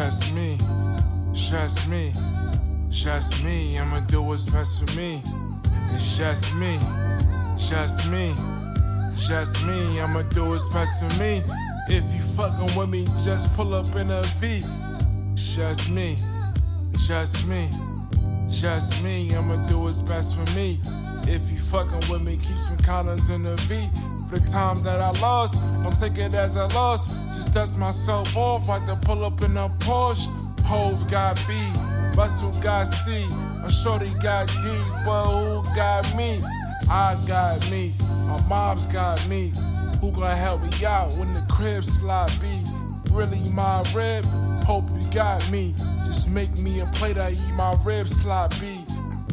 [0.00, 0.56] just me.
[1.34, 2.12] Just me,
[2.90, 3.78] trust me.
[3.78, 5.22] I'ma do what's best for me.
[5.92, 6.78] It's just me.
[7.68, 8.32] Just me.
[9.28, 11.42] Just me, I'ma do what's best for me.
[11.86, 14.62] If you fucking with me, just pull up in a V.
[15.34, 16.16] Just me.
[17.06, 17.68] Just me.
[18.48, 20.80] Just me, I'ma do what's best for me.
[21.28, 23.86] If you fucking with me, keep some condoms in the V.
[24.30, 27.14] For the time that I lost, don't take it as a loss.
[27.40, 30.28] Just dust myself off, like to pull up in a Porsche.
[30.60, 31.54] Hov got B,
[32.14, 33.26] Russell got C.
[33.64, 34.68] A shorty got D,
[35.06, 36.42] but who got me?
[36.90, 37.94] I got me,
[38.26, 39.54] my mom's got me.
[40.02, 42.46] Who gonna help me out when the crib slide B?
[43.10, 44.26] Really my rib?
[44.64, 45.74] Hope you got me.
[46.04, 48.80] Just make me a plate, I eat my rib sloppy.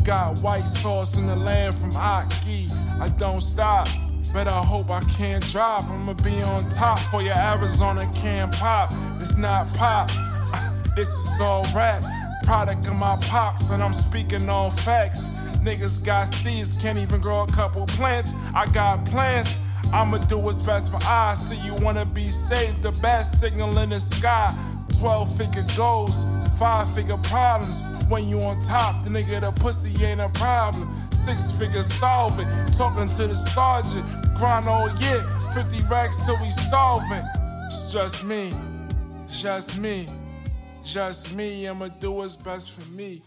[0.06, 2.70] Got white sauce in the land from Aki.
[3.02, 3.90] I don't stop.
[4.34, 5.84] Better hope I can't drop.
[5.90, 8.92] I'ma be on top for your Arizona can pop.
[9.20, 10.10] It's not pop.
[10.96, 12.04] This is all rap.
[12.44, 15.30] Product of my pops, and I'm speaking all facts.
[15.62, 18.34] Niggas got seeds, can't even grow a couple plants.
[18.56, 19.60] I got plans.
[19.94, 21.50] I'ma do what's best for us.
[21.50, 24.52] See you wanna be safe, the best signal in the sky.
[25.00, 26.26] 12 figure goals,
[26.58, 27.84] five figure problems.
[28.10, 30.90] When you on top, the nigga the pussy ain't a problem.
[31.28, 34.06] Six figure solve it, talking to the sergeant.
[34.38, 35.22] Grind all year,
[35.54, 37.26] 50 racks till we solve it.
[37.66, 38.54] It's just me,
[39.28, 40.08] just me,
[40.86, 41.68] just me.
[41.68, 43.22] I'ma do what's best for me.